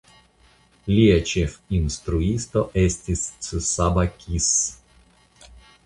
[0.93, 4.53] Lia ĉefinstruisto estis Csaba Kiss.